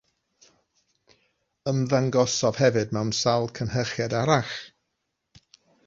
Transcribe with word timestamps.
Ymddangosodd 1.73 2.59
hefyd 2.63 2.97
mewn 2.99 3.13
sawl 3.21 3.49
cynhyrchiad 3.61 4.17
arall. 4.23 4.57